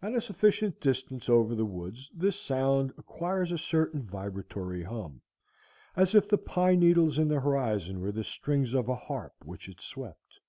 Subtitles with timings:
[0.00, 5.20] At a sufficient distance over the woods this sound acquires a certain vibratory hum,
[5.94, 9.68] as if the pine needles in the horizon were the strings of a harp which
[9.68, 10.40] it swept.